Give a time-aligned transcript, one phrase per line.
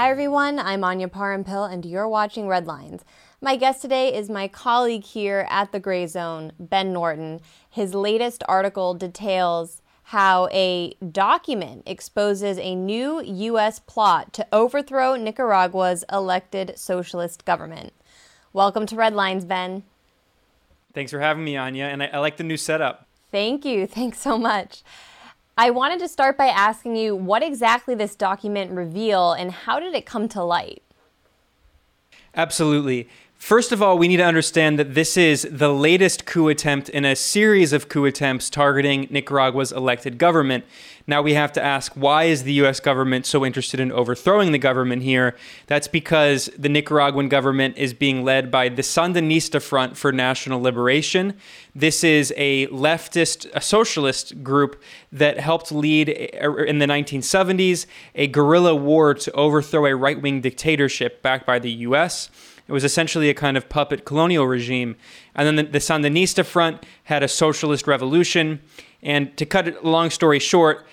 [0.00, 3.02] Hi everyone, I'm Anya Parampil and you're watching Redlines.
[3.42, 7.42] My guest today is my colleague here at the Gray Zone, Ben Norton.
[7.68, 13.78] His latest article details how a document exposes a new U.S.
[13.78, 17.92] plot to overthrow Nicaragua's elected socialist government.
[18.54, 19.82] Welcome to Redlines, Ben.
[20.94, 23.06] Thanks for having me, Anya, and I, I like the new setup.
[23.30, 23.86] Thank you.
[23.86, 24.82] Thanks so much.
[25.60, 29.92] I wanted to start by asking you what exactly this document reveal and how did
[29.92, 30.82] it come to light?
[32.34, 33.10] Absolutely.
[33.40, 37.06] First of all, we need to understand that this is the latest coup attempt in
[37.06, 40.66] a series of coup attempts targeting Nicaragua's elected government.
[41.06, 44.58] Now we have to ask why is the US government so interested in overthrowing the
[44.58, 45.36] government here?
[45.68, 51.34] That's because the Nicaraguan government is being led by the Sandinista Front for National Liberation.
[51.74, 54.80] This is a leftist, a socialist group
[55.12, 61.22] that helped lead in the 1970s a guerrilla war to overthrow a right wing dictatorship
[61.22, 62.28] backed by the US.
[62.70, 64.94] It was essentially a kind of puppet colonial regime.
[65.34, 68.60] And then the, the Sandinista front had a socialist revolution.
[69.02, 70.86] And to cut a long story short,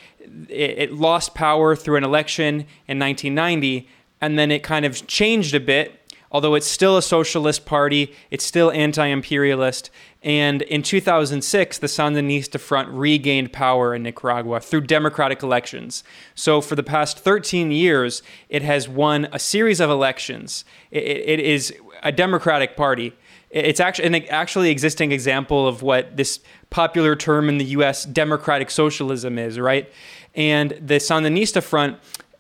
[0.50, 3.88] it, it lost power through an election in 1990.
[4.22, 5.97] And then it kind of changed a bit
[6.32, 9.90] although it's still a socialist party, it's still anti imperialist.
[10.24, 16.04] And in 2006, the Sandinista Front regained power in Nicaragua through democratic elections.
[16.36, 20.66] So, for the past 13 years, it has won a series of elections.
[20.92, 23.14] it, it is a democratic party.
[23.50, 28.70] It's actually an actually existing example of what this popular term in the US democratic
[28.70, 29.90] socialism is, right?
[30.36, 31.98] And the Sandinista Front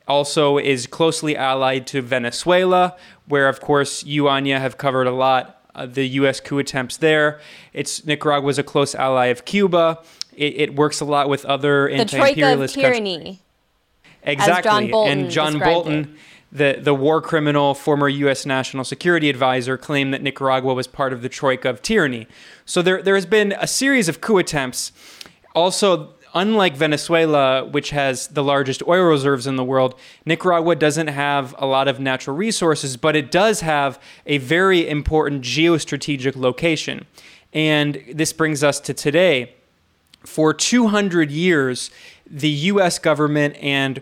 [0.08, 2.96] also is closely allied to Venezuela,
[3.28, 6.40] where, of course, you, Anya, have covered a lot of the U.S.
[6.40, 7.40] coup attempts there.
[7.74, 10.02] It's Nicaragua is a close ally of Cuba.
[10.36, 13.40] It, it works a lot with other the anti-imperialist the countries.
[14.24, 16.00] Exactly, John and John Bolton.
[16.00, 16.10] It.
[16.50, 18.46] The, the war criminal, former U.S.
[18.46, 22.26] National Security Advisor, claimed that Nicaragua was part of the troika of tyranny.
[22.66, 24.94] So there, there has been a series of coup attempts.
[25.54, 31.56] Also, unlike Venezuela, which has the largest oil reserves in the world, Nicaragua doesn't have
[31.58, 37.06] a lot of natural resources, but it does have a very important geostrategic location.
[37.54, 39.54] And this brings us to today.
[40.24, 41.90] For 200 years,
[42.30, 44.02] the US government and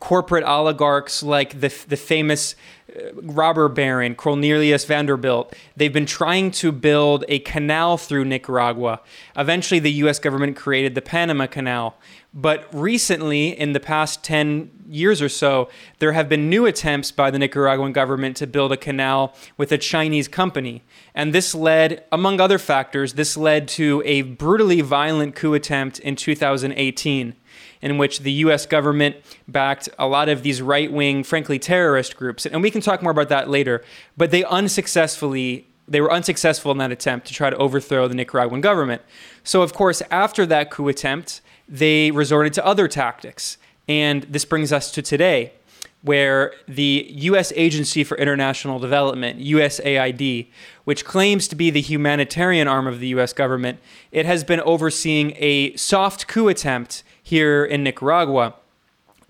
[0.00, 2.54] corporate oligarchs like the, the famous
[2.88, 5.54] uh, robber baron Cornelius Vanderbilt.
[5.76, 9.00] They've been trying to build a canal through Nicaragua.
[9.36, 10.18] Eventually, the U.S.
[10.18, 11.96] government created the Panama Canal.
[12.32, 15.68] But recently, in the past 10 years or so,
[16.00, 19.78] there have been new attempts by the Nicaraguan government to build a canal with a
[19.78, 20.82] Chinese company.
[21.14, 26.16] And this led, among other factors, this led to a brutally violent coup attempt in
[26.16, 27.36] 2018
[27.84, 32.46] in which the US government backed a lot of these right wing, frankly, terrorist groups.
[32.46, 33.84] And we can talk more about that later.
[34.16, 38.62] But they unsuccessfully they were unsuccessful in that attempt to try to overthrow the Nicaraguan
[38.62, 39.02] government.
[39.42, 43.58] So, of course, after that coup attempt, they resorted to other tactics.
[43.86, 45.52] And this brings us to today,
[46.00, 47.52] where the U.S.
[47.54, 50.48] Agency for International Development, USAID,
[50.84, 53.32] which claims to be the humanitarian arm of the U.S.
[53.32, 53.78] government,
[54.10, 58.54] it has been overseeing a soft coup attempt here in Nicaragua,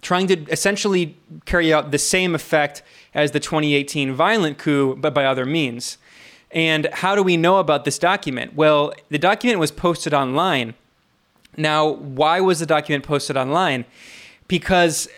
[0.03, 1.17] trying to essentially
[1.47, 2.83] carry out the same effect
[3.15, 5.97] as the 2018 violent coup, but by other means.
[6.51, 8.55] And how do we know about this document?
[8.55, 10.75] Well, the document was posted online.
[11.57, 13.85] Now, why was the document posted online?
[14.49, 15.09] Because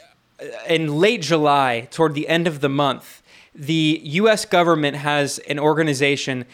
[0.41, 3.22] uh, in late July, toward the end of the month,
[3.59, 6.44] the US government has an organization.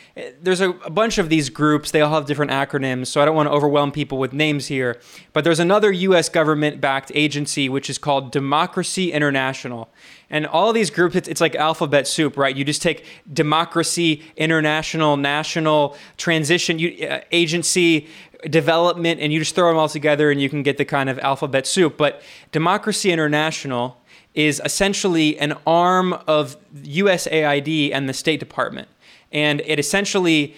[0.40, 3.34] There's a, a, bunch of these groups, they all have different acronyms, so I don't
[3.34, 5.00] want to overwhelm people with names here.
[5.32, 9.90] But there's another US government backed agency which is called Democracy International.
[10.30, 12.54] And all these groups, it's, it's like alphabet soup, right?
[12.54, 18.06] You just take democracy, international, national, transition uh, agency,
[18.48, 21.18] development, and you just throw them all together and you can get the kind of
[21.18, 21.96] alphabet soup.
[21.96, 22.22] But
[22.52, 24.01] Democracy International
[24.34, 28.88] is essentially an arm of USAID and the State Department.
[29.30, 30.54] And it essentially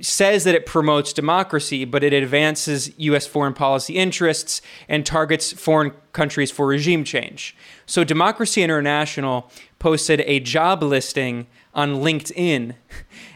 [0.00, 3.26] says that it promotes democracy, but it advances U.S.
[3.26, 7.56] foreign policy interests and targets foreign countries for regime change.
[7.86, 12.74] So, Democracy International posted a job listing on LinkedIn.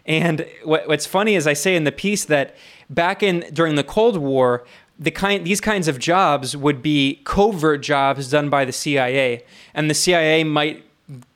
[0.07, 2.57] And what's funny is I say in the piece that
[2.89, 4.65] back in during the Cold War,
[5.01, 9.43] the kind these kinds of jobs would be covert jobs done by the CIA,
[9.75, 10.85] and the CIA might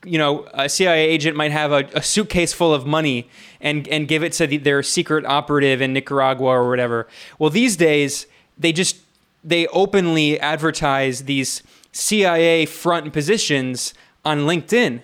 [0.05, 3.27] you know, a CIA agent might have a, a, suitcase full of money
[3.59, 7.07] and and give it to the, their secret operative in Nicaragua or whatever.
[7.39, 8.25] Well, these days
[8.57, 8.97] they just
[9.43, 15.01] they openly advertise these CIA front positions on LinkedIn.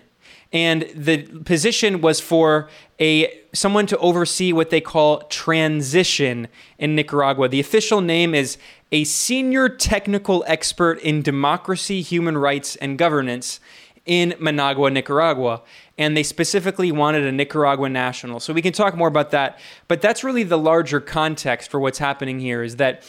[0.53, 2.69] And the position was for
[3.00, 7.48] a someone to oversee what they call transition in Nicaragua.
[7.48, 8.57] The official name is
[8.92, 13.59] a senior technical expert in democracy, human rights, and governance
[14.06, 15.62] in Managua, Nicaragua.
[15.98, 18.39] And they specifically wanted a Nicaraguan national.
[18.39, 19.59] So we can talk more about that.
[19.88, 23.04] But that's really the larger context for what's happening here is that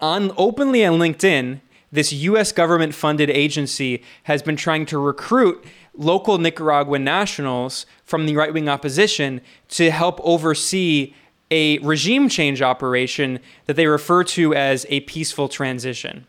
[0.00, 1.60] on openly on LinkedIn,
[1.90, 5.64] this US government funded agency has been trying to recruit
[5.96, 11.14] local Nicaraguan nationals from the right wing opposition to help oversee
[11.50, 16.26] a regime change operation that they refer to as a peaceful transition.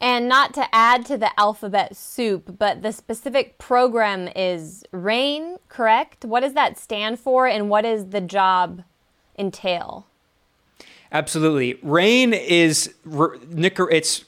[0.00, 6.24] And not to add to the alphabet soup, but the specific program is RAIN, correct?
[6.24, 8.82] What does that stand for and what does the job
[9.38, 10.06] entail?
[11.12, 11.78] Absolutely.
[11.82, 14.24] RAIN is it's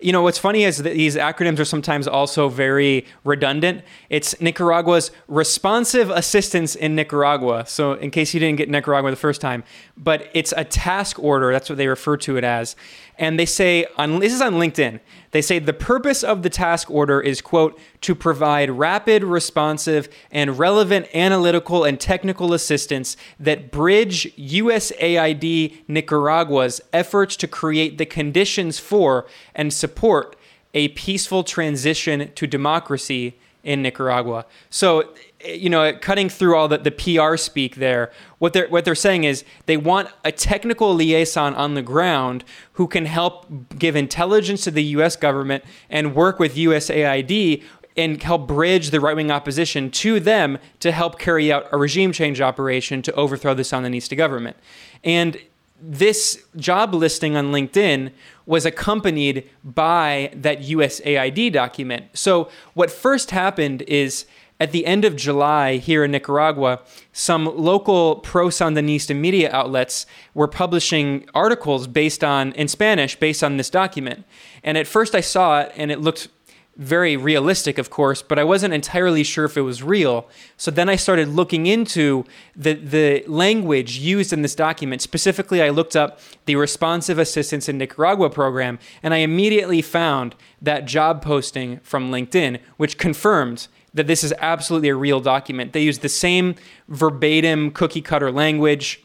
[0.00, 3.82] you know, what's funny is that these acronyms are sometimes also very redundant.
[4.08, 7.64] It's Nicaragua's responsive assistance in Nicaragua.
[7.66, 9.62] So, in case you didn't get Nicaragua the first time,
[9.96, 11.52] but it's a task order.
[11.52, 12.76] That's what they refer to it as.
[13.20, 14.98] And they say on this is on LinkedIn.
[15.32, 20.58] They say the purpose of the task order is, quote, to provide rapid, responsive, and
[20.58, 29.26] relevant analytical and technical assistance that bridge USAID Nicaragua's efforts to create the conditions for
[29.54, 30.34] and support
[30.72, 34.46] a peaceful transition to democracy in Nicaragua.
[34.70, 35.12] So,
[35.44, 39.24] you know, cutting through all the, the PR speak there, what they're what they're saying
[39.24, 42.44] is they want a technical liaison on the ground
[42.74, 43.46] who can help
[43.78, 45.16] give intelligence to the U.S.
[45.16, 47.62] government and work with USAID
[47.96, 52.12] and help bridge the right wing opposition to them to help carry out a regime
[52.12, 54.56] change operation to overthrow the Sandinista government.
[55.02, 55.38] And
[55.82, 58.12] this job listing on LinkedIn
[58.46, 62.06] was accompanied by that USAID document.
[62.14, 64.26] So, what first happened is
[64.60, 66.80] at the end of July here in Nicaragua,
[67.12, 70.04] some local pro Sandinista media outlets
[70.34, 74.24] were publishing articles based on, in Spanish, based on this document.
[74.62, 76.28] And at first I saw it and it looked
[76.76, 80.28] very realistic, of course, but I wasn't entirely sure if it was real.
[80.56, 82.24] So then I started looking into
[82.56, 85.02] the, the language used in this document.
[85.02, 90.86] Specifically, I looked up the Responsive Assistance in Nicaragua program, and I immediately found that
[90.86, 95.72] job posting from LinkedIn, which confirmed that this is absolutely a real document.
[95.72, 96.54] They use the same
[96.88, 99.02] verbatim cookie cutter language,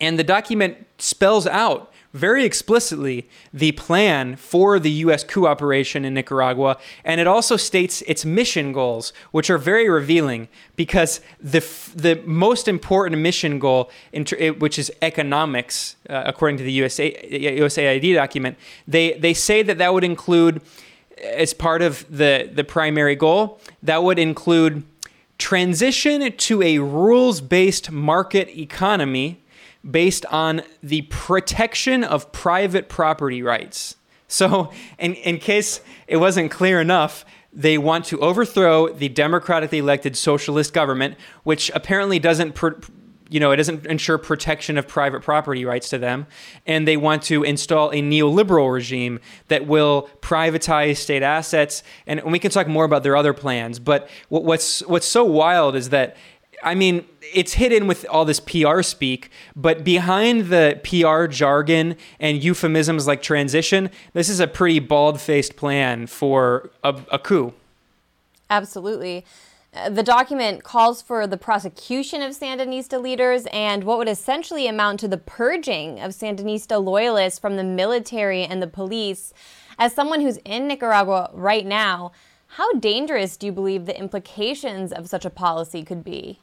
[0.00, 5.22] and the document spells out very explicitly the plan for the U.S.
[5.22, 10.48] coup operation in Nicaragua, and it also states its mission goals, which are very revealing
[10.76, 11.60] because the
[11.94, 13.90] the most important mission goal,
[14.58, 18.58] which is economics, uh, according to the USA, USAID document,
[18.88, 20.60] they they say that that would include,
[21.22, 24.84] as part of the the primary goal, that would include
[25.38, 29.42] transition to a rules based market economy
[29.88, 33.96] based on the protection of private property rights.
[34.28, 40.16] So, in, in case it wasn't clear enough, they want to overthrow the democratically elected
[40.16, 42.54] socialist government, which apparently doesn't,
[43.30, 46.26] you know, it doesn't ensure protection of private property rights to them,
[46.66, 51.82] and they want to install a neoliberal regime that will privatize state assets.
[52.06, 53.78] And we can talk more about their other plans.
[53.78, 56.16] But what's what's so wild is that
[56.62, 62.42] I mean, it's hidden with all this PR speak, but behind the PR jargon and
[62.42, 67.54] euphemisms like transition, this is a pretty bald faced plan for a, a coup.
[68.50, 69.24] Absolutely.
[69.72, 74.98] Uh, the document calls for the prosecution of Sandinista leaders and what would essentially amount
[75.00, 79.32] to the purging of Sandinista loyalists from the military and the police.
[79.78, 82.10] As someone who's in Nicaragua right now,
[82.54, 86.40] how dangerous do you believe the implications of such a policy could be?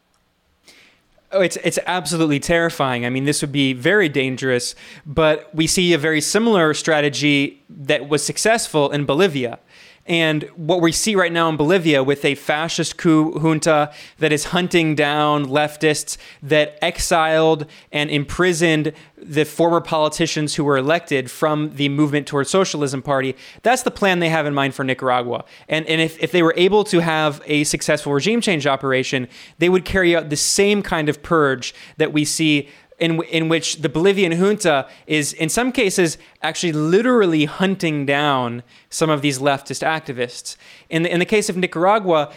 [1.33, 3.05] Oh, it's it's absolutely terrifying.
[3.05, 4.75] I mean, this would be very dangerous.
[5.05, 9.59] But we see a very similar strategy that was successful in Bolivia.
[10.07, 14.45] And what we see right now in Bolivia with a fascist coup junta that is
[14.45, 21.89] hunting down leftists, that exiled and imprisoned the former politicians who were elected from the
[21.89, 25.43] movement towards socialism party, that's the plan they have in mind for Nicaragua.
[25.67, 29.67] And, and if, if they were able to have a successful regime change operation, they
[29.67, 33.89] would carry out the same kind of purge that we see in, in which the
[33.89, 40.55] Bolivian junta is, in some cases, actually literally hunting down some of these leftist activists.
[40.89, 42.31] In the, in the case of Nicaragua,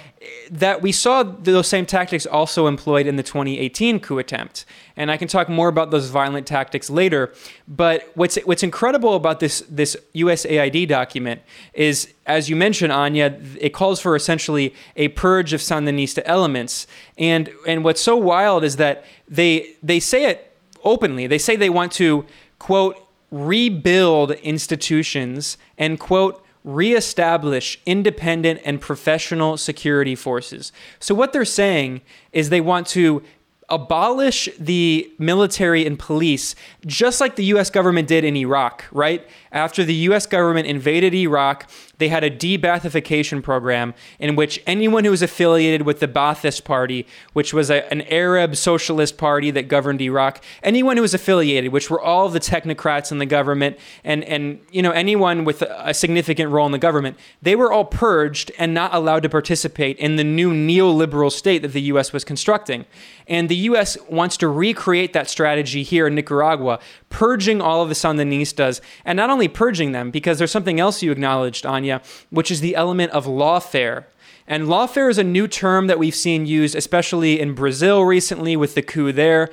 [0.51, 4.67] that we saw those same tactics also employed in the 2018 coup attempt.
[4.97, 7.33] and I can talk more about those violent tactics later.
[7.67, 11.41] But what's what's incredible about this this USAID document
[11.73, 16.87] is, as you mentioned, Anya, it calls for essentially a purge of Sandinista elements,
[17.17, 20.50] and and what's so wild is that they they say it
[20.85, 21.27] openly.
[21.27, 22.27] They say they want to
[22.59, 30.73] quote rebuild institutions and quote reestablish independent and professional security forces.
[30.99, 33.23] So, what they're saying is they want to
[33.71, 36.55] abolish the military and police,
[36.87, 39.27] just like the US government did in Iraq, right?
[39.53, 45.11] After the US government invaded Iraq, they had a de-Baathification program in which anyone who
[45.11, 50.01] was affiliated with the Ba'athist Party, which was a, an Arab socialist party that governed
[50.01, 54.61] Iraq, anyone who was affiliated, which were all the technocrats in the government and, and
[54.71, 58.73] you know anyone with a significant role in the government, they were all purged and
[58.73, 62.85] not allowed to participate in the new neoliberal state that the US was constructing.
[63.27, 66.81] And the US wants to recreate that strategy here in Nicaragua,
[67.11, 71.13] purging all of the Sandinistas, and not only purging them, because there's something else you
[71.13, 74.05] acknowledged, Anya, which is the element of lawfare.
[74.51, 78.75] And lawfare is a new term that we've seen used, especially in Brazil recently with
[78.75, 79.49] the coup there.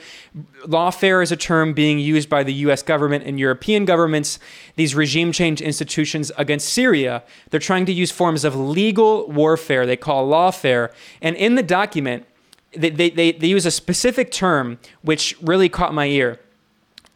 [0.65, 4.39] Lawfare is a term being used by the US government and European governments,
[4.75, 7.21] these regime change institutions against Syria.
[7.51, 10.91] They're trying to use forms of legal warfare, they call lawfare.
[11.21, 12.25] And in the document,
[12.71, 16.39] they, they, they, they use a specific term which really caught my ear.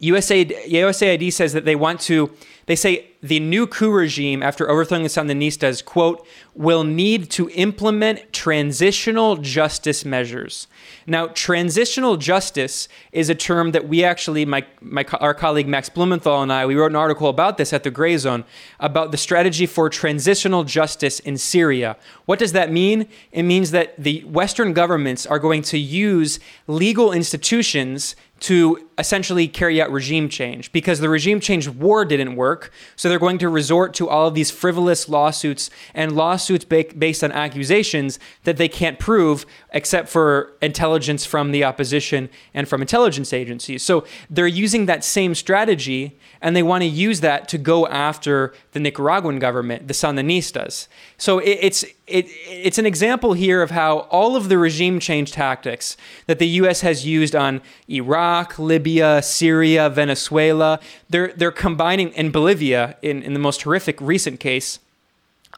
[0.02, 2.30] USAID, USAID says that they want to,
[2.66, 8.32] they say the new coup regime after overthrowing the Sandinistas, quote, will need to implement
[8.32, 10.66] transitional justice measures.
[11.06, 16.42] Now, transitional justice is a term that we actually, my, my, our colleague Max Blumenthal
[16.42, 18.44] and I, we wrote an article about this at the Gray Zone
[18.80, 21.96] about the strategy for transitional justice in Syria.
[22.24, 23.06] What does that mean?
[23.30, 29.80] It means that the Western governments are going to use legal institutions to essentially carry
[29.80, 32.72] out regime change because the regime change war didn't work.
[32.96, 37.22] So they're going to resort to all of these frivolous lawsuits and lawsuits ba- based
[37.22, 43.34] on accusations that they can't prove except for intelligence from the opposition and from intelligence
[43.34, 43.82] agencies.
[43.82, 48.54] So they're using that same strategy and they want to use that to go after
[48.72, 50.88] the Nicaraguan government, the Sandinistas.
[51.18, 55.32] So it, it's it, it's an example here of how all of the regime change
[55.32, 56.80] tactics that the U.S.
[56.80, 63.38] has used on Iraq, Libya, Syria, Venezuela, they're they're combining in Bolivia in, in the
[63.38, 64.78] most horrific recent case.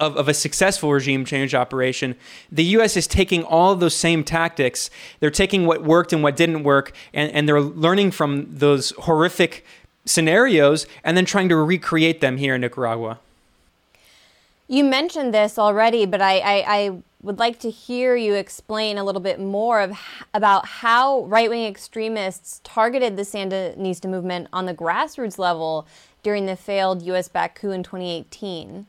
[0.00, 2.16] Of, of a successful regime change operation,
[2.50, 2.96] the U.S.
[2.96, 4.90] is taking all of those same tactics.
[5.20, 9.64] They're taking what worked and what didn't work, and, and they're learning from those horrific
[10.04, 13.20] scenarios and then trying to recreate them here in Nicaragua.
[14.66, 19.04] You mentioned this already, but I, I, I would like to hear you explain a
[19.04, 19.98] little bit more of
[20.32, 25.86] about how right-wing extremists targeted the Sandinista movement on the grassroots level
[26.24, 28.86] during the failed U.S.-backed coup in 2018.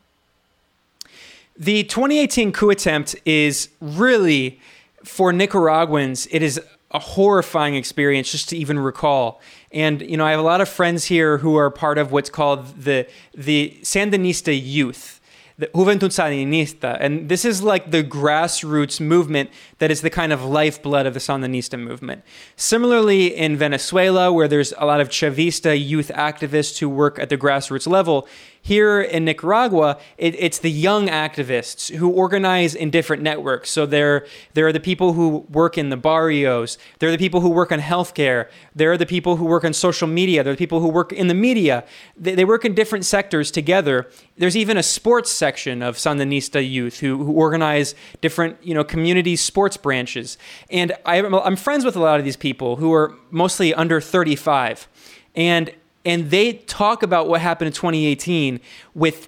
[1.58, 4.60] The 2018 coup attempt is really,
[5.04, 6.60] for Nicaraguans, it is
[6.92, 9.42] a horrifying experience just to even recall.
[9.72, 12.30] And you know, I have a lot of friends here who are part of what's
[12.30, 15.22] called the the Sandinista youth
[15.58, 16.98] the Juventud Sandinista.
[17.00, 21.20] And this is like the grassroots movement that is the kind of lifeblood of the
[21.20, 22.24] Sandinista movement.
[22.55, 27.38] Similarly, in Venezuela, where there's a lot of Chavista youth activists who work at the
[27.38, 28.27] grassroots level,
[28.65, 33.70] here in Nicaragua, it, it's the young activists who organize in different networks.
[33.70, 36.79] So there, there are the people who work in the barrios.
[36.98, 38.50] There are the people who work on healthcare.
[38.74, 40.44] There are the people who work on social media.
[40.44, 41.86] There are the people who work in the media.
[42.17, 44.10] They, they work in different sectors together.
[44.36, 49.36] There's even a sports section of Sandinista youth who, who organize different, you know, community
[49.36, 50.38] sports branches.
[50.70, 54.88] And I, I'm friends with a lot of these people who are mostly under 35.
[55.36, 55.74] And
[56.06, 58.60] and they talk about what happened in 2018
[58.94, 59.28] with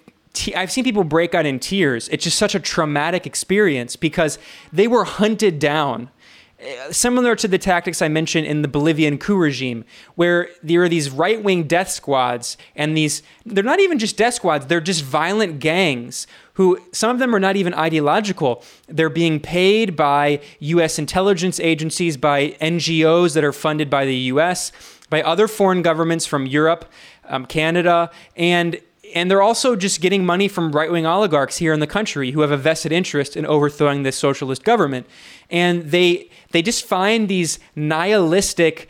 [0.55, 2.07] I've seen people break out in tears.
[2.09, 4.37] It's just such a traumatic experience because
[4.71, 6.11] they were hunted down.
[6.59, 9.85] Eh, similar to the tactics I mentioned in the Bolivian coup regime,
[10.15, 14.33] where there are these right wing death squads, and these, they're not even just death
[14.33, 18.63] squads, they're just violent gangs who, some of them are not even ideological.
[18.87, 24.71] They're being paid by US intelligence agencies, by NGOs that are funded by the US
[25.09, 26.85] by other foreign governments from Europe,
[27.25, 28.79] um, Canada, and
[29.13, 32.41] and they're also just getting money from right wing oligarchs here in the country who
[32.41, 35.07] have a vested interest in overthrowing this socialist government.
[35.49, 38.89] And they they just find these nihilistic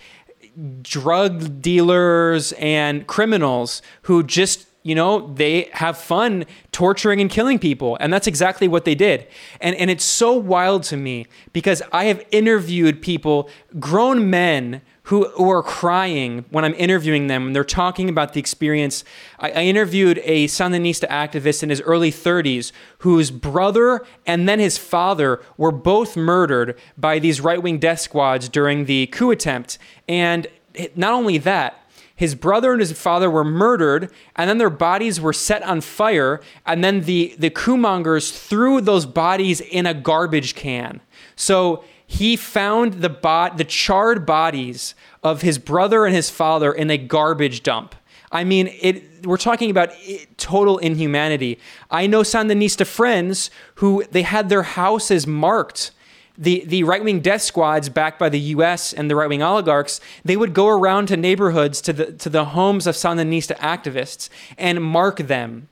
[0.82, 7.98] drug dealers and criminals who just you know they have fun torturing and killing people
[8.00, 9.28] and that's exactly what they did
[9.62, 15.30] and and it's so wild to me because i have interviewed people grown men who,
[15.30, 17.48] who are crying when I'm interviewing them.
[17.48, 19.06] And they're talking about the experience.
[19.40, 24.78] I, I interviewed a Sandinista activist in his early 30s whose brother and then his
[24.78, 29.78] father were both murdered by these right wing death squads during the coup attempt.
[30.10, 30.48] And
[30.96, 35.34] not only that, his brother and his father were murdered, and then their bodies were
[35.34, 40.56] set on fire, and then the, the coup mongers threw those bodies in a garbage
[40.56, 41.00] can.
[41.36, 46.90] So he found the bot the charred bodies of his brother and his father in
[46.90, 47.94] a garbage dump.
[48.32, 49.26] I mean, it.
[49.26, 49.90] We're talking about
[50.38, 51.60] total inhumanity.
[51.92, 55.92] I know Sandinista friends who they had their houses marked.
[56.38, 58.94] The the right wing death squads backed by the U.S.
[58.94, 60.00] and the right wing oligarchs.
[60.24, 64.82] They would go around to neighborhoods to the to the homes of Sandinista activists and
[64.82, 65.68] mark them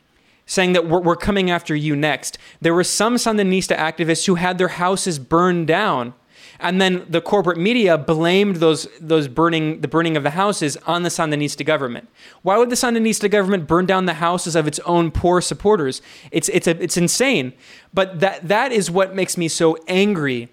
[0.47, 2.37] saying that we're, we're, coming after you next.
[2.61, 6.13] There were some Sandinista activists who had their houses burned down
[6.59, 11.03] and then the corporate media blamed those those burning the burning of the houses on
[11.03, 12.09] the Sandinista government.
[12.41, 16.01] Why would the Sandinista government burn down the houses of its own poor supporters?
[16.31, 17.53] It's it's a, it's insane.
[17.93, 20.49] But that that is what makes me so angry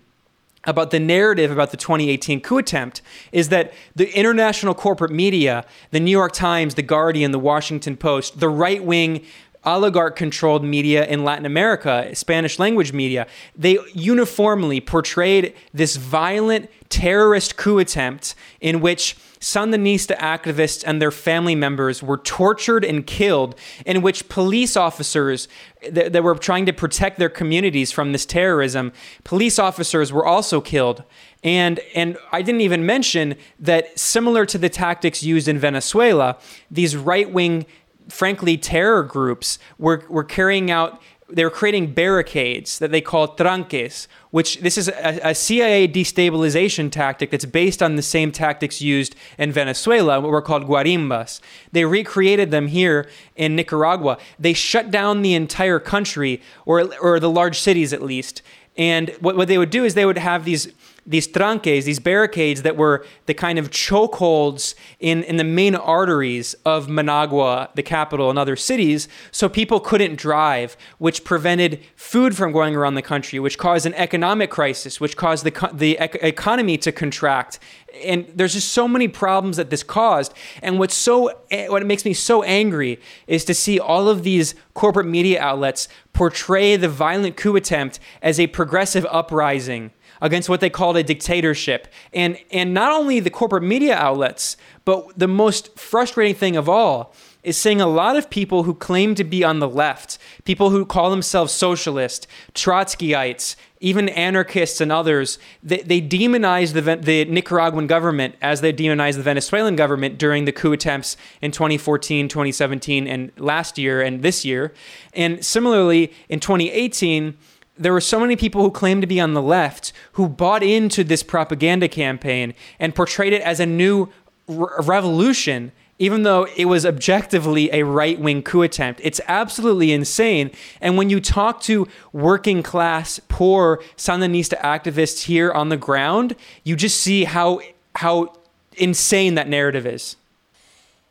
[0.65, 6.01] about the narrative about the 2018 coup attempt is that the international corporate media, the
[6.01, 9.25] New York Times, the Guardian, the Washington Post, the right wing
[9.65, 13.27] oligarch controlled media in Latin America, Spanish language media,
[13.57, 21.57] they uniformly portrayed this violent terrorist coup attempt in which Sandinista activists and their family
[21.57, 25.49] members were tortured and killed, in which police officers
[25.91, 28.93] that, that were trying to protect their communities from this terrorism,
[29.25, 31.03] police officers were also killed.
[31.43, 36.39] And and I didn't even mention that similar to the tactics used in Venezuela,
[36.71, 37.67] these right-wing
[38.09, 44.07] frankly, terror groups were, were carrying out, they were creating barricades that they call tranques,
[44.31, 49.17] which this is a, a, CIA destabilization tactic that's based on the same tactics used
[49.39, 51.41] in Venezuela, what were called guarimbas.
[51.73, 54.19] They recreated them here in Nicaragua.
[54.39, 58.43] They shut down the entire country, or, or the large cities at least.
[58.77, 60.69] And what, what they would do is they would have these
[61.05, 66.55] these tranques, these barricades that were the kind of chokeholds in, in the main arteries
[66.65, 72.53] of Managua, the capital, and other cities, so people couldn't drive, which prevented food from
[72.53, 76.93] going around the country, which caused an economic crisis, which caused the, the economy to
[76.93, 77.59] contract.
[78.05, 80.33] And there's just so many problems that this caused.
[80.63, 84.55] And what's so eh, what makes me so angry is to see all of these
[84.73, 89.91] corporate media outlets portray the violent coup attempt as a progressive uprising
[90.23, 91.89] against what they called a dictatorship.
[92.15, 94.57] And, and not only the corporate media outlets,
[94.87, 99.17] but the most frustrating thing of all is seeing a lot of people who claim
[99.17, 105.41] to be on the left, people who call themselves socialist, Trotskyites, even anarchists and others,
[105.61, 110.53] they, they demonize the, the Nicaraguan government as they demonize the Venezuelan government during the
[110.53, 114.73] coup attempts in 2014, 2017, and last year and this year.
[115.15, 117.37] And similarly, in 2018,
[117.77, 121.03] there were so many people who claimed to be on the left who bought into
[121.03, 124.09] this propaganda campaign and portrayed it as a new
[124.47, 129.01] re- revolution even though it was objectively a right wing coup attempt.
[129.05, 130.51] It's absolutely insane.
[130.81, 136.75] And when you talk to working class, poor Sandinista activists here on the ground, you
[136.75, 137.61] just see how
[137.95, 138.35] how
[138.77, 140.17] insane that narrative is.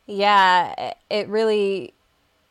[0.08, 1.94] Yeah, it really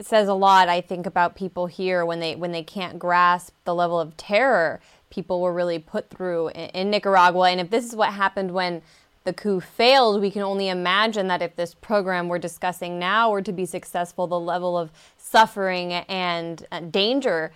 [0.07, 3.75] says a lot, I think, about people here when they when they can't grasp the
[3.75, 7.51] level of terror people were really put through in, in Nicaragua.
[7.51, 8.81] And if this is what happened when
[9.25, 13.43] the coup failed, we can only imagine that if this program we're discussing now were
[13.43, 17.53] to be successful, the level of suffering and uh, danger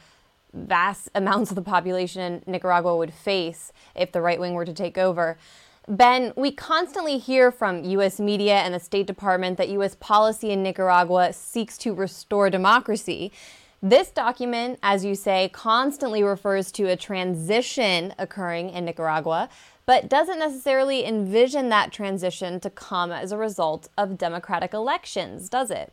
[0.53, 4.75] vast amounts of the population in Nicaragua would face if the right wing were to
[4.75, 5.39] take over.
[5.87, 8.19] Ben, we constantly hear from U.S.
[8.19, 9.95] media and the State Department that U.S.
[9.95, 13.31] policy in Nicaragua seeks to restore democracy.
[13.83, 19.51] This document, as you say, constantly refers to a transition occurring in Nicaragua,
[19.85, 25.71] but doesn't necessarily envision that transition to come as a result of democratic elections, does
[25.71, 25.93] it?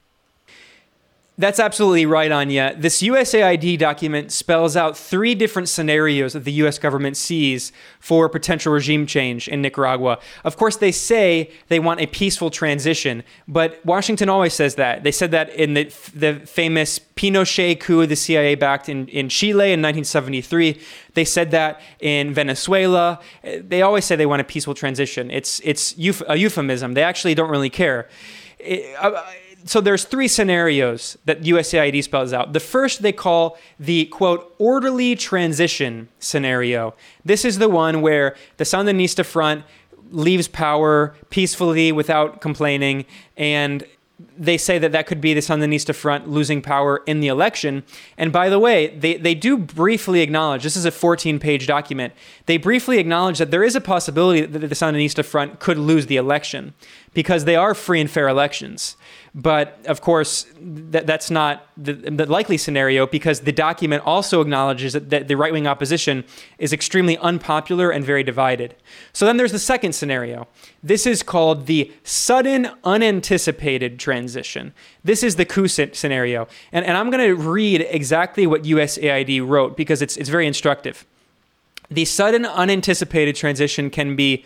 [1.41, 2.75] That's absolutely right, Anya.
[2.77, 8.71] This USAID document spells out three different scenarios that the US government sees for potential
[8.71, 10.19] regime change in Nicaragua.
[10.43, 15.03] Of course, they say they want a peaceful transition, but Washington always says that.
[15.03, 19.73] They said that in the, the famous Pinochet coup the CIA backed in, in Chile
[19.73, 20.79] in 1973.
[21.15, 23.19] They said that in Venezuela.
[23.43, 25.31] They always say they want a peaceful transition.
[25.31, 25.95] It's, it's
[26.27, 26.93] a euphemism.
[26.93, 28.09] They actually don't really care.
[28.59, 29.23] It, uh,
[29.65, 32.53] so there's three scenarios that USAID spells out.
[32.53, 36.93] The first they call the quote orderly transition scenario.
[37.23, 39.63] This is the one where the Sandinista front
[40.11, 43.05] leaves power peacefully without complaining
[43.37, 43.85] and
[44.37, 47.83] they say that that could be the Sandinista front losing power in the election.
[48.17, 52.13] And by the way, they, they do briefly acknowledge this is a 14 page document.
[52.45, 56.17] They briefly acknowledge that there is a possibility that the Sandinista front could lose the
[56.17, 56.73] election
[57.13, 58.95] because they are free and fair elections.
[59.33, 64.91] But of course, that, that's not the, the, likely scenario because the document also acknowledges
[64.91, 66.25] that, that the right wing opposition
[66.57, 68.75] is extremely unpopular and very divided.
[69.13, 70.47] So then there's the second scenario.
[70.83, 74.73] This is called the sudden, unanticipated transition.
[75.03, 76.47] This is the coup scenario.
[76.73, 81.05] And, and I'm going to read exactly what USAID wrote because it's, it's very instructive.
[81.89, 84.45] The sudden, unanticipated transition can be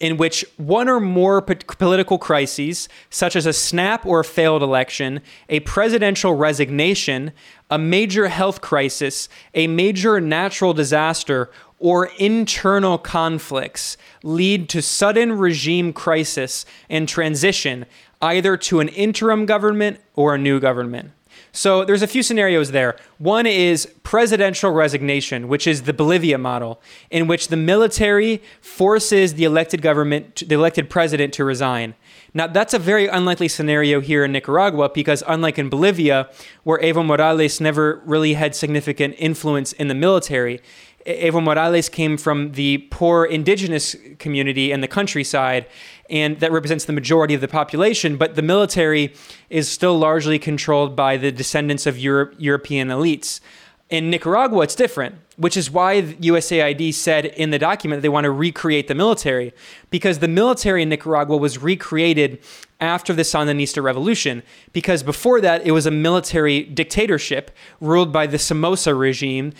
[0.00, 4.62] in which one or more po- political crises, such as a snap or a failed
[4.62, 7.32] election, a presidential resignation,
[7.70, 15.92] a major health crisis, a major natural disaster, or internal conflicts, lead to sudden regime
[15.92, 17.86] crisis and transition,
[18.20, 21.12] either to an interim government or a new government.
[21.52, 22.96] So there's a few scenarios there.
[23.18, 29.44] One is presidential resignation, which is the Bolivia model, in which the military forces the
[29.44, 31.94] elected government, the elected president to resign.
[32.32, 36.30] Now, that's a very unlikely scenario here in Nicaragua because, unlike in Bolivia,
[36.62, 40.60] where Evo Morales never really had significant influence in the military,
[41.06, 45.66] Evo Morales came from the poor indigenous community in the countryside,
[46.08, 48.16] and that represents the majority of the population.
[48.16, 49.14] But the military
[49.48, 53.40] is still largely controlled by the descendants of Europe, European elites.
[53.88, 58.30] In Nicaragua, it's different, which is why USAID said in the document they want to
[58.30, 59.54] recreate the military,
[59.88, 62.38] because the military in Nicaragua was recreated
[62.78, 67.50] after the Sandinista revolution, because before that it was a military dictatorship
[67.80, 69.52] ruled by the Somoza regime.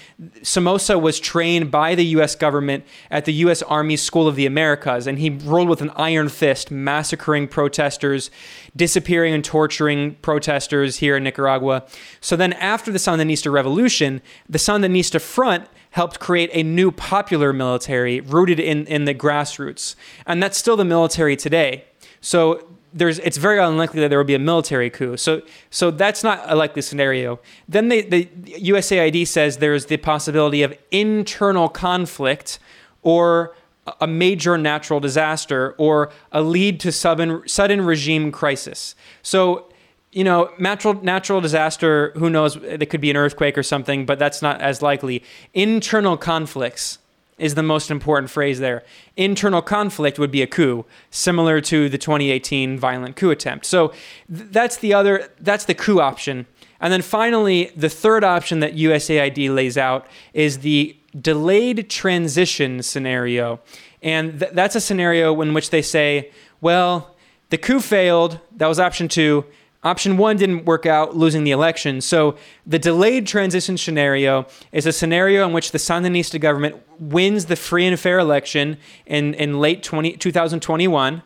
[0.43, 5.07] Somoza was trained by the US government at the US Army School of the Americas,
[5.07, 8.31] and he ruled with an iron fist, massacring protesters,
[8.77, 11.85] disappearing and torturing protesters here in Nicaragua.
[12.21, 18.21] So then, after the Sandinista revolution, the Sandinista front helped create a new popular military
[18.21, 19.95] rooted in, in the grassroots.
[20.27, 21.85] And that's still the military today.
[22.21, 25.17] So there's it's very unlikely that there will be a military coup.
[25.17, 27.41] So so that's not a likely scenario.
[27.69, 32.59] Then they, the USAID says there's the possibility of internal conflict
[33.03, 33.55] or
[34.01, 38.95] a major natural disaster or a lead to sudden sudden regime crisis.
[39.23, 39.70] So
[40.13, 44.19] you know, natural natural disaster, who knows, it could be an earthquake or something, but
[44.19, 45.23] that's not as likely.
[45.55, 46.99] Internal conflicts
[47.39, 48.85] is the most important phrase there.
[49.17, 53.65] Internal conflict would be a coup, similar to the 2018 violent coup attempt.
[53.67, 56.47] So th- that's the other, that's the coup option.
[56.81, 63.61] And then finally, the third option that USAID lays out is the delayed transition scenario.
[64.03, 67.17] And th- that's a scenario in which they say, well,
[67.49, 69.45] the coup failed, that was option two.
[69.83, 72.03] Option one didn't work out, losing the election.
[72.03, 77.57] So the delayed transition scenario is a scenario in which the Sandinista government wins the
[77.57, 81.23] free and fair election in, in late 20, 2021.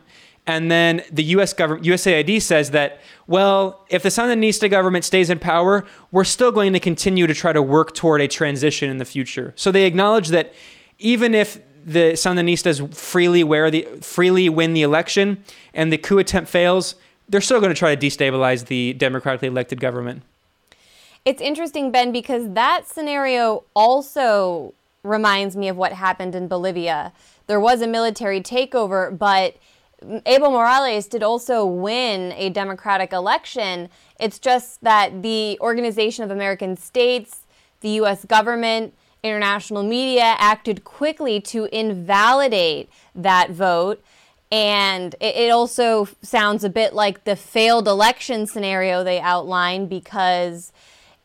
[0.47, 5.39] And then the US government, USAID says that, well, if the Sandinista government stays in
[5.39, 9.05] power, we're still going to continue to try to work toward a transition in the
[9.05, 9.53] future.
[9.57, 10.53] So they acknowledge that
[10.99, 16.95] even if the Sandinistas freely the freely win the election and the coup attempt fails,
[17.29, 20.23] they're still going to try to destabilize the democratically elected government.
[21.23, 27.13] It's interesting, Ben, because that scenario also reminds me of what happened in Bolivia.
[27.47, 29.55] There was a military takeover, but
[30.03, 33.89] Evo Morales did also win a democratic election.
[34.19, 37.41] It's just that the Organization of American States,
[37.81, 44.03] the US government, international media acted quickly to invalidate that vote
[44.51, 50.71] and it, also sounds a bit like the failed election scenario they outline because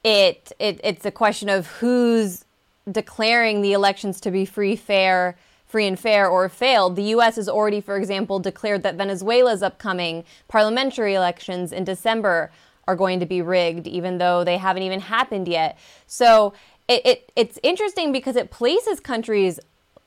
[0.03, 2.45] it, it it's a question of who's
[2.91, 6.97] declaring the elections to be free, fair, free and fair or failed.
[6.97, 12.51] The US has already, for example, declared that Venezuela's upcoming parliamentary elections in December
[12.89, 15.79] are going to be rigged, even though they haven't even happened yet.
[16.07, 16.55] So
[16.89, 19.61] it, it it's interesting because it places countries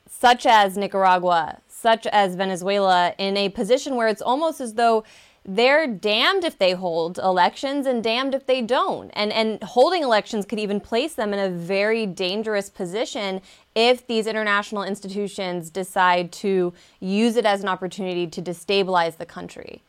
[0.09, 5.03] such as Nicaragua, such as Venezuela, in a position where it's almost as though
[5.45, 9.11] they're damned if they hold elections and damned if they don't.
[9.11, 13.41] And and holding elections could even place them in a very dangerous position
[13.75, 19.83] if these international institutions decide to use it as an opportunity to destabilize the country.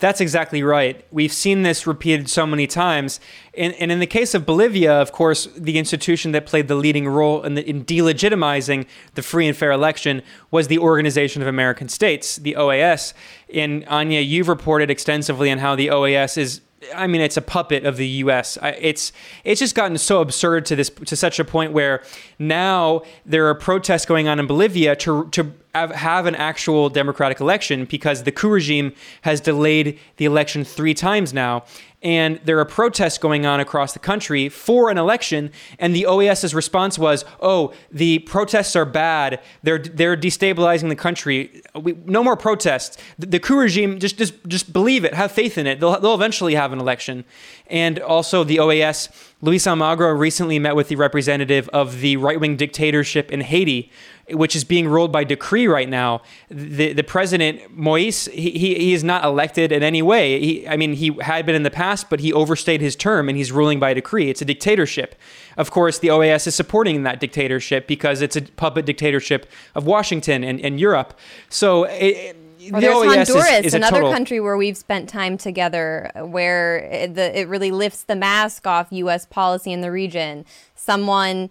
[0.00, 1.04] That's exactly right.
[1.10, 3.20] We've seen this repeated so many times.
[3.56, 7.08] And, and in the case of Bolivia, of course, the institution that played the leading
[7.08, 11.88] role in, the, in delegitimizing the free and fair election was the Organization of American
[11.88, 13.14] States, the OAS.
[13.52, 16.60] And Anya, you've reported extensively on how the OAS is
[16.94, 18.58] I mean, it's a puppet of the U.S.
[18.62, 19.10] It's
[19.42, 22.02] it's just gotten so absurd to this to such a point where
[22.38, 27.84] now there are protests going on in Bolivia to to have, an actual democratic election
[27.84, 31.64] because the coup regime has delayed the election three times now,
[32.02, 35.50] and there are protests going on across the country for an election.
[35.78, 39.40] And the OAS's response was oh the protests are bad.
[39.62, 41.62] They're they're destabilizing the country.
[41.74, 42.98] We, no more protests.
[43.18, 45.14] The, the, coup regime just just just believe it.
[45.14, 45.80] Have faith in it.
[45.80, 47.24] They'll, they'll eventually have an election.
[47.68, 49.08] And also the OAS
[49.40, 53.90] Luis Almagro recently met with the representative of the right-wing dictatorship in Haiti
[54.30, 56.22] which is being ruled by decree right now.
[56.48, 60.40] The the president Moise he, he, he is not elected in any way.
[60.40, 63.36] He, I mean he had been in the past, but he overstayed his term and
[63.36, 64.30] he's ruling by decree.
[64.30, 65.14] It's a dictatorship.
[65.56, 70.44] Of course, the OAS is supporting that dictatorship because it's a puppet dictatorship of Washington
[70.44, 71.18] and, and Europe.
[71.48, 71.84] So.
[71.84, 72.36] It,
[72.72, 74.12] or there's Honduras, is, is another total...
[74.12, 78.88] country where we've spent time together, where it, the, it really lifts the mask off
[78.90, 79.26] U.S.
[79.26, 80.44] policy in the region.
[80.74, 81.50] Someone,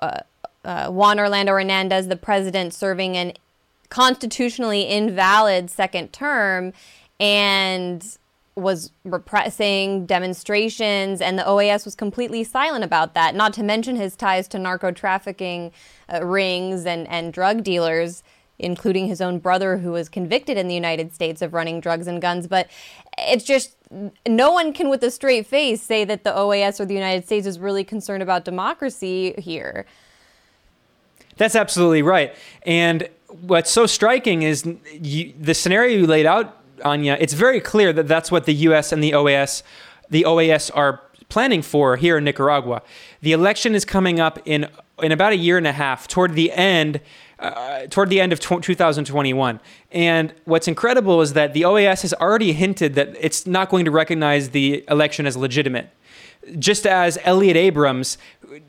[0.00, 0.20] uh,
[0.64, 3.32] uh, Juan Orlando Hernandez, the president, serving an
[3.88, 6.72] constitutionally invalid second term
[7.20, 8.18] and
[8.56, 14.16] was repressing demonstrations, and the OAS was completely silent about that, not to mention his
[14.16, 15.72] ties to narco trafficking
[16.12, 18.22] uh, rings and, and drug dealers,
[18.58, 22.20] including his own brother, who was convicted in the United States of running drugs and
[22.22, 22.46] guns.
[22.46, 22.68] But
[23.18, 23.76] it's just
[24.26, 27.46] no one can, with a straight face, say that the OAS or the United States
[27.46, 29.86] is really concerned about democracy here.
[31.36, 32.34] That's absolutely right.
[32.64, 33.08] And
[33.42, 37.16] what's so striking is you, the scenario you laid out, Anya.
[37.20, 38.92] It's very clear that that's what the U.S.
[38.92, 39.62] and the OAS,
[40.10, 42.82] the OAS are planning for here in Nicaragua.
[43.20, 44.68] The election is coming up in
[45.02, 47.00] in about a year and a half, toward the end.
[47.38, 49.60] Uh, toward the end of 2021.
[49.92, 53.90] And what's incredible is that the OAS has already hinted that it's not going to
[53.90, 55.90] recognize the election as legitimate
[56.58, 58.18] just as Elliott Abrams,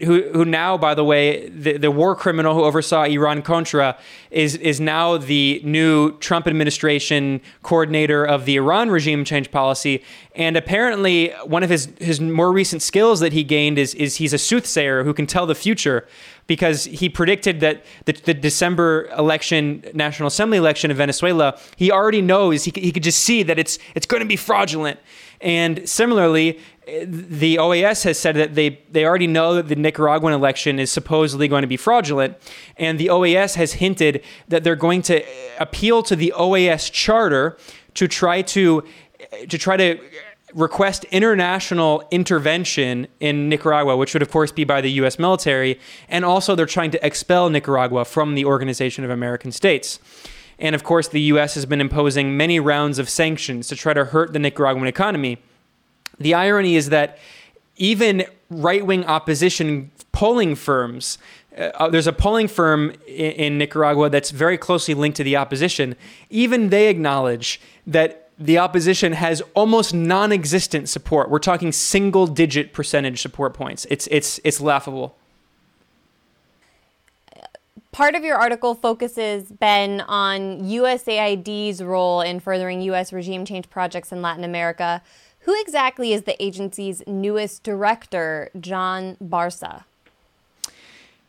[0.02, 3.98] who who now, by the way, the, the war criminal who oversaw Iran Contra,
[4.32, 10.04] is is now the new Trump administration coordinator of the Iran regime change policy.
[10.36, 14.34] And apparently, one of his his more recent skills that he gained is is he's
[14.34, 16.08] a soothsayer who can tell the future
[16.48, 22.22] because he predicted that the, the, December election, National Assembly election in Venezuela, he already
[22.22, 25.00] knows he, he could just see that it's it's going to be fraudulent.
[25.42, 30.34] And similarly, eh, the OAS has said that they, they already know that the Nicaraguan
[30.34, 32.38] election is supposedly going to be fraudulent.
[32.78, 37.58] And the OAS has hinted that they're going to eh, appeal to the OAS charter
[37.96, 38.84] to try to
[39.32, 40.00] eh, to try to
[40.54, 46.24] request international intervention in Nicaragua, which would of course be by the US military, and
[46.24, 50.00] also they're trying to expel Nicaragua from the Organization of American States.
[50.60, 54.06] And of course, the US has been imposing many rounds of sanctions to try to
[54.06, 55.38] hurt the Nicaraguan economy.
[56.20, 57.20] The irony is that
[57.76, 61.20] even right wing opposition polling firms,
[61.56, 65.96] uh, there's a polling firm in, in Nicaragua that's very closely linked to the opposition,
[66.30, 71.30] even they acknowledge that the opposition has almost non-existent support.
[71.30, 73.86] We're talking single-digit percentage support points.
[73.90, 75.16] It's it's it's laughable.
[77.92, 83.12] Part of your article focuses, Ben, on USAID's role in furthering U.S.
[83.12, 85.02] regime change projects in Latin America.
[85.42, 89.86] Who exactly is the agency's newest director, John Barsa?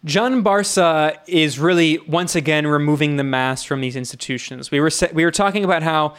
[0.05, 4.71] John Barsa is really once again removing the mask from these institutions.
[4.71, 6.15] We were we were talking about how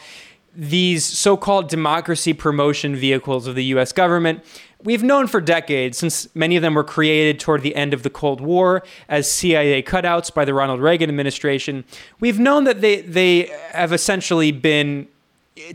[0.54, 4.44] these so-called democracy promotion vehicles of the US government
[4.84, 8.10] we've known for decades since many of them were created toward the end of the
[8.10, 11.84] Cold War as CIA cutouts by the Ronald Reagan administration.
[12.18, 15.08] We've known that they they have essentially been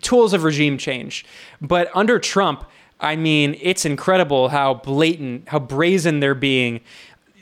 [0.01, 1.25] tools of regime change.
[1.61, 2.65] But under Trump,
[2.99, 6.81] I mean, it's incredible how blatant, how brazen they're being.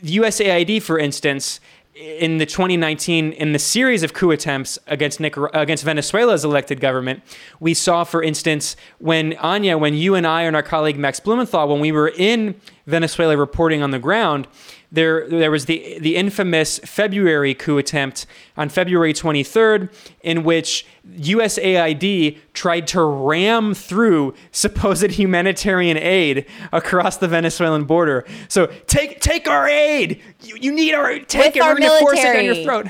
[0.03, 1.59] USAID, for instance,
[1.95, 7.21] in the 2019 in the series of coup attempts against Nicar- against Venezuela's elected government,
[7.59, 11.67] we saw, for instance, when Anya, when you and I and our colleague Max Blumenthal,
[11.67, 14.47] when we were in Venezuela reporting on the ground,
[14.91, 18.25] there there was the the infamous February coup attempt
[18.57, 19.91] on February 23rd,
[20.21, 28.25] in which USAID tried to ram through supposed humanitarian aid across the Venezuelan border.
[28.49, 30.21] So take take our aid.
[30.43, 31.61] You, you need our take With it.
[31.61, 32.87] Our We're going to force it down your throat.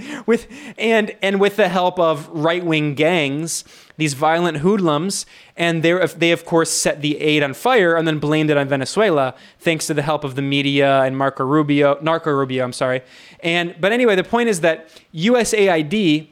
[0.26, 3.64] with and and with the help of right wing gangs
[3.96, 5.26] these violent hoodlums,
[5.56, 8.68] and they they of course set the aid on fire and then blamed it on
[8.68, 13.02] Venezuela, thanks to the help of the media and Marco Rubio, Narco Rubio, I'm sorry.
[13.40, 16.28] And but anyway, the point is that USAID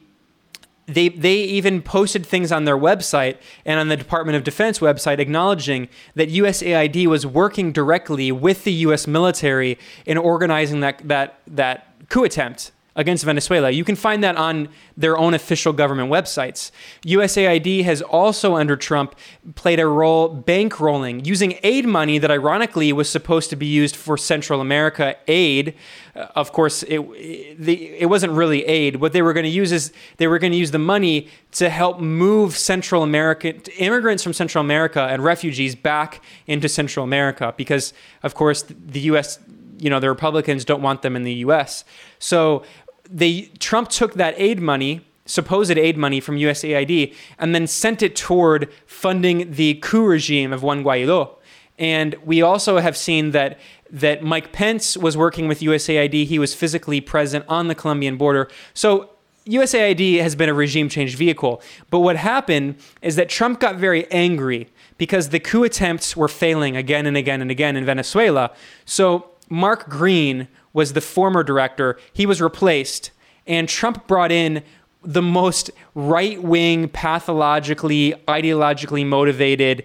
[0.86, 5.18] they they even posted things on their website and on the Department of Defense website
[5.18, 11.86] acknowledging that USAID was working directly with the US military in organizing that that that
[12.08, 13.70] coup attempt against Venezuela.
[13.70, 16.70] You can find that on their own official government websites.
[17.02, 19.16] USAID has also, under Trump,
[19.54, 24.18] played a role bankrolling, using aid money that ironically was supposed to be used for
[24.18, 25.74] Central America aid.
[26.14, 28.96] Uh, of course, it, it, wasn't really aid.
[28.96, 31.70] What they were going to use is they were going to use the money to
[31.70, 37.94] help move Central America, immigrants from Central America and refugees back into Central America because,
[38.22, 39.38] of course, the U.S
[39.80, 41.84] you know the Republicans don't want them in the U.S.
[42.18, 42.62] So
[43.10, 48.16] they Trump took that aid money, supposed aid money from USAID, and then sent it
[48.16, 51.36] toward funding the coup regime of Juan Guaido.
[51.78, 53.58] And we also have seen that
[53.90, 56.26] that Mike Pence was working with USAID.
[56.26, 58.48] He was physically present on the Colombian border.
[58.72, 59.10] So
[59.46, 61.60] USAID has been a regime change vehicle.
[61.90, 64.68] But what happened is that Trump got very angry
[64.98, 68.52] because the coup attempts were failing again and again and again in Venezuela.
[68.84, 71.98] So Mark Green was the former director.
[72.12, 73.10] He was replaced,
[73.46, 74.62] and Trump brought in
[75.02, 79.84] the most right wing, pathologically, ideologically motivated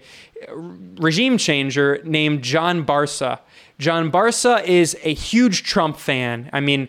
[0.98, 3.40] regime changer named John Barsa.
[3.80, 6.50] John Barsa is a huge Trump fan.
[6.54, 6.88] I mean,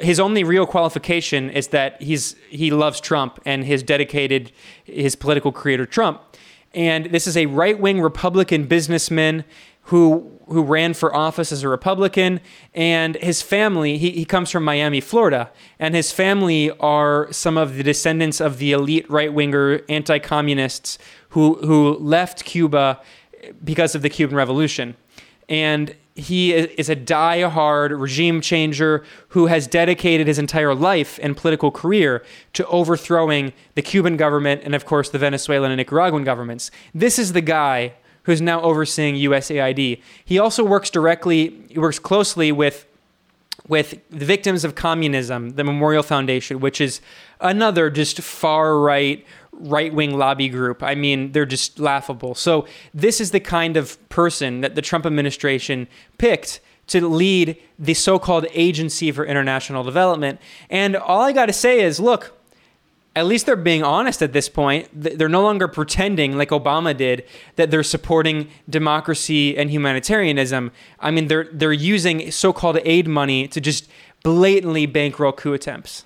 [0.00, 4.52] his only real qualification is that he's he loves Trump and has dedicated
[4.84, 6.22] his political career to Trump.
[6.72, 9.44] And this is a right wing Republican businessman
[9.84, 12.40] who who ran for office as a Republican,
[12.74, 13.96] and his family.
[13.96, 18.58] He, he comes from Miami, Florida, and his family are some of the descendants of
[18.58, 20.98] the elite right winger anti communists
[21.30, 23.00] who who left Cuba
[23.62, 24.96] because of the Cuban Revolution,
[25.48, 31.72] and he is a die-hard regime changer who has dedicated his entire life and political
[31.72, 36.70] career to overthrowing the Cuban government and, of course, the Venezuelan and Nicaraguan governments.
[36.94, 37.94] This is the guy
[38.24, 40.00] who's now overseeing USAID.
[40.24, 42.86] He also works directly, he works closely with
[43.66, 47.00] with the victims of communism, the Memorial Foundation, which is
[47.40, 50.82] another just far right, right wing lobby group.
[50.82, 52.34] I mean, they're just laughable.
[52.34, 57.94] So, this is the kind of person that the Trump administration picked to lead the
[57.94, 60.38] so called Agency for International Development.
[60.68, 62.36] And all I got to say is look,
[63.16, 64.88] at least they're being honest at this point.
[64.92, 67.24] They're no longer pretending like Obama did
[67.56, 70.72] that they're supporting democracy and humanitarianism.
[70.98, 73.88] I mean, they're they're using so-called aid money to just
[74.22, 76.04] blatantly bankroll coup attempts.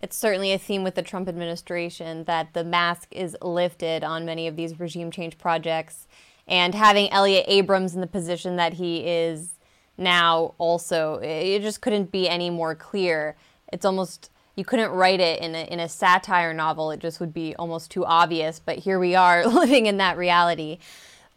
[0.00, 4.46] It's certainly a theme with the Trump administration that the mask is lifted on many
[4.46, 6.06] of these regime change projects,
[6.46, 9.54] and having Elliott Abrams in the position that he is
[9.96, 13.36] now, also, it just couldn't be any more clear.
[13.72, 16.90] It's almost you couldn't write it in a, in a satire novel.
[16.90, 18.58] It just would be almost too obvious.
[18.58, 20.78] But here we are living in that reality.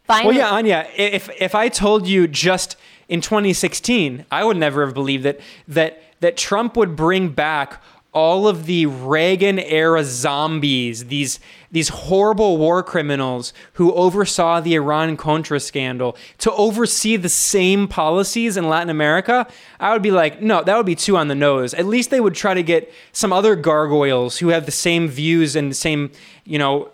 [0.02, 0.88] Finally, well, yeah, Anya.
[0.96, 2.76] If if I told you just
[3.08, 7.80] in 2016, I would never have believed that that that Trump would bring back
[8.12, 15.16] all of the Reagan era zombies, these these horrible war criminals who oversaw the Iran
[15.16, 19.46] Contra scandal, to oversee the same policies in Latin America,
[19.80, 21.72] I would be like, no, that would be too on the nose.
[21.72, 25.56] At least they would try to get some other gargoyles who have the same views
[25.56, 26.12] and the same,
[26.44, 26.90] you know,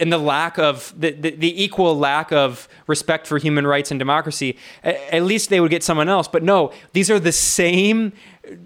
[0.00, 3.98] and the lack of the, the, the equal lack of respect for human rights and
[3.98, 4.56] democracy.
[4.82, 6.28] At least they would get someone else.
[6.28, 8.14] But no, these are the same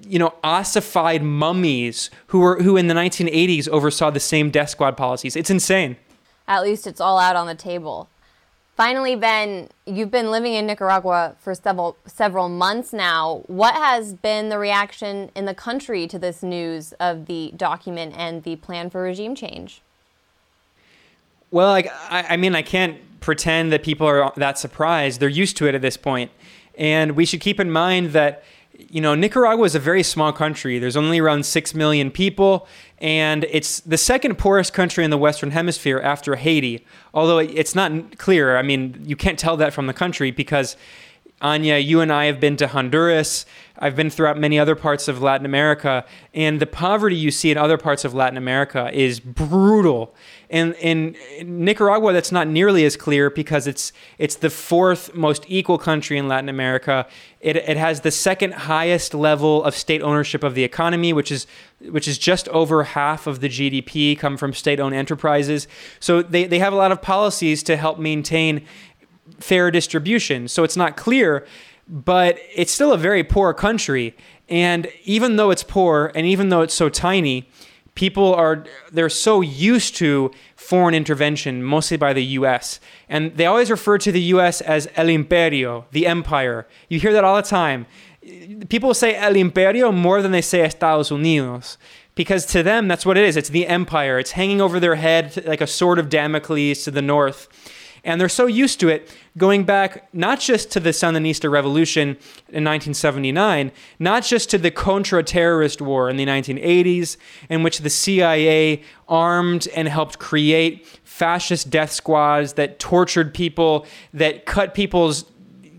[0.07, 4.97] you know, ossified mummies who were who in the 1980s oversaw the same death squad
[4.97, 5.37] policies.
[5.37, 5.97] It's insane.
[6.47, 8.09] At least it's all out on the table.
[8.79, 13.43] Finally, Ben, you've been living in Nicaragua for several several months now.
[13.49, 18.45] What has been the reaction in the country to this news of the document and
[18.45, 19.83] the plan for regime change?
[21.51, 25.19] Well, like I, I mean, I can't pretend that people are that surprised.
[25.19, 26.31] They're used to it at this point,
[26.77, 28.45] and we should keep in mind that
[28.79, 30.79] you know, Nicaragua is a very small country.
[30.79, 35.51] There's only around 6 million people, and it's the second poorest country in the Western
[35.51, 36.87] Hemisphere after Haiti.
[37.13, 38.57] Although it's not clear.
[38.57, 40.77] I mean, you can't tell that from the country because
[41.41, 43.47] Anya, you and I have been to Honduras.
[43.79, 47.57] I've been throughout many other parts of Latin America, and the poverty you see in
[47.57, 50.15] other parts of Latin America is brutal.
[50.51, 51.15] And in
[51.45, 56.27] Nicaragua, that's not nearly as clear because it's it's the fourth most equal country in
[56.27, 57.07] Latin America.
[57.41, 61.47] It, it has the second highest level of state ownership of the economy, which is
[61.81, 65.69] which is just over half of the GDP come from state-owned enterprises.
[66.01, 68.67] So they, they have a lot of policies to help maintain
[69.41, 70.49] fair distribution.
[70.49, 71.47] So it's not clear,
[71.89, 74.15] but it's still a very poor country.
[74.49, 77.49] And even though it's poor and even though it's so tiny,
[77.99, 83.73] people are they're so used to foreign intervention mostly by the US and they always
[83.73, 86.69] refer to the US as el imperio the empire.
[86.89, 87.87] You hear that all the time.
[88.69, 91.77] People say el imperio more than they say Estados Unidos
[92.15, 93.37] because to them that's what it is.
[93.37, 94.19] It's the empire.
[94.21, 97.49] It's hanging over their head like a sword of Damocles to the north
[98.09, 102.09] and they're so used to it, going back not just to the Sandinista revolution
[102.49, 107.19] in 1979, not just to the Contra terrorist war in the 1980s,
[107.51, 113.85] in which the CIA armed and helped create fascist death squads that tortured people,
[114.15, 115.27] that cut people's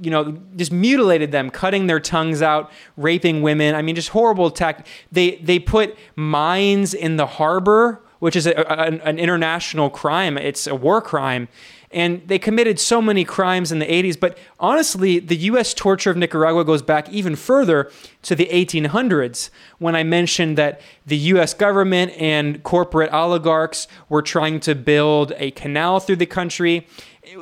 [0.02, 3.76] you know, just mutilated them, cutting their tongues out, raping women.
[3.76, 4.88] I mean, just horrible attack.
[5.12, 10.38] They they put mines in the harbor, which is a, a, an international crime.
[10.38, 11.50] It's a war crime.
[11.92, 14.20] And they committed so many crimes in the 80s.
[14.20, 17.92] But honestly, the US torture of Nicaragua goes back even further
[18.24, 24.60] to the 1800s when I mentioned that the US government and corporate oligarchs were trying
[24.62, 26.88] to build a canal through the country.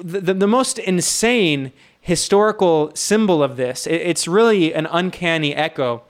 [0.01, 6.03] The, the, the most insane historical symbol of this, it, it's really an uncanny echo.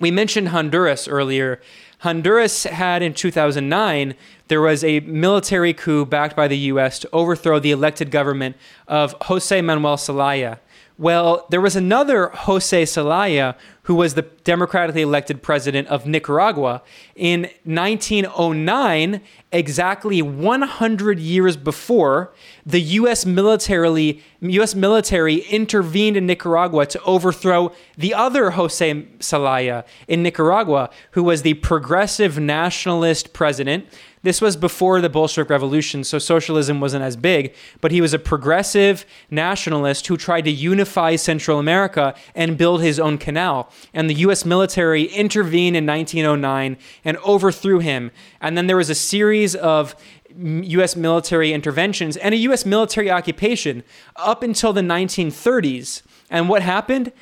[0.00, 1.60] We mentioned Honduras earlier.
[1.98, 4.14] Honduras had in 2009
[4.48, 6.98] there was a military coup backed by the U.S.
[7.00, 10.60] to overthrow the elected government of Jose Manuel Zelaya.
[10.98, 16.82] Well, there was another Jose Zelaya who was the democratically elected president of Nicaragua
[17.14, 19.20] in 1909,
[19.50, 22.32] exactly 100 years before
[22.66, 23.24] the U.S.
[23.24, 24.74] militarily U.S.
[24.74, 31.54] military intervened in Nicaragua to overthrow the other Jose Zelaya in Nicaragua, who was the
[31.54, 33.88] progressive nationalist president
[34.22, 38.18] this was before the Bolshevik Revolution, so socialism wasn't as big, but he was a
[38.18, 43.70] progressive nationalist who tried to unify Central America and build his own canal.
[43.94, 48.10] And the US military intervened in 1909 and overthrew him.
[48.40, 48.94] And then there was a
[49.38, 49.94] series of
[50.36, 53.84] US military interventions and a US military occupation
[54.16, 56.02] up until the 1930s.
[56.30, 57.12] And what happened?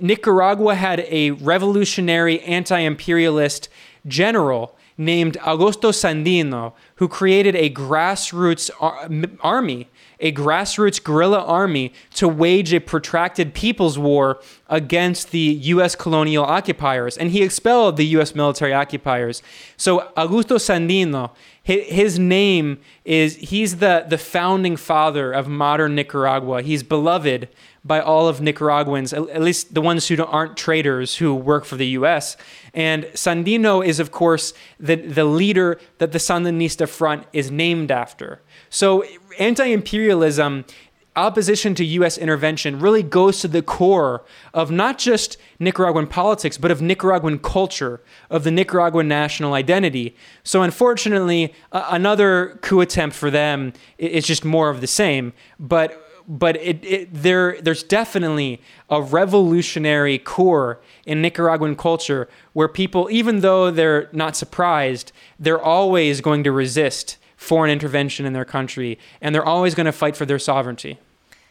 [0.00, 3.68] Nicaragua had a revolutionary anti imperialist
[4.06, 9.08] general named Augusto Sandino, who created a grassroots ar-
[9.40, 9.88] army,
[10.20, 15.94] a grassroots guerrilla army to wage a protracted people's war against the U.S.
[15.94, 17.16] colonial occupiers.
[17.16, 18.34] And he expelled the U.S.
[18.34, 19.42] military occupiers.
[19.76, 26.62] So Augusto Sandino, his name is, he's the, the founding father of modern Nicaragua.
[26.62, 27.48] He's beloved
[27.84, 31.86] by all of Nicaraguans, at least the ones who aren't traitors who work for the
[31.88, 32.36] U.S.
[32.74, 38.42] And Sandino is, of course, the, the leader that the Sandinista Front is named after.
[38.70, 39.04] So
[39.38, 40.64] anti imperialism,
[41.16, 42.18] opposition to U.S.
[42.18, 48.02] intervention really goes to the core of not just Nicaraguan politics, but of Nicaraguan culture,
[48.28, 50.14] of the Nicaraguan national identity.
[50.44, 55.32] So, unfortunately, uh, another coup attempt for them is just more of the same.
[55.58, 58.60] But but it, it, there there's definitely
[58.90, 66.20] a revolutionary core in Nicaraguan culture where people, even though they're not surprised, they're always
[66.20, 70.26] going to resist foreign intervention in their country, and they're always going to fight for
[70.26, 70.98] their sovereignty.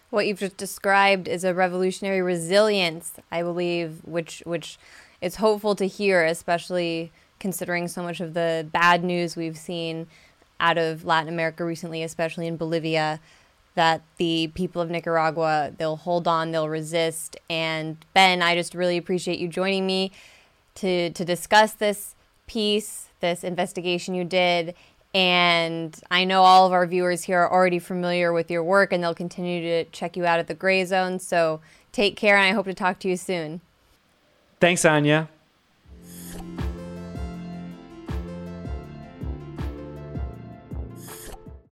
[0.10, 4.78] What you've just described is a revolutionary resilience, I believe, which which
[5.22, 10.08] is hopeful to hear, especially considering so much of the bad news we've seen
[10.60, 13.20] out of Latin America recently, especially in Bolivia
[13.76, 17.38] that the people of Nicaragua they'll hold on, they'll resist.
[17.50, 20.12] And Ben, I just really appreciate you joining me
[20.76, 22.16] to to discuss this
[22.48, 24.76] piece, this investigation you did.
[25.16, 29.02] And I know all of our viewers here are already familiar with your work and
[29.02, 31.20] they'll continue to check you out at the Gray Zone.
[31.20, 31.62] So
[31.94, 33.62] take care and I hope to talk to you soon.
[34.60, 35.30] Thanks, Anya.